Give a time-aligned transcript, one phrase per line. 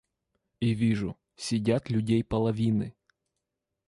[0.61, 2.95] И вижу: сидят людей половины.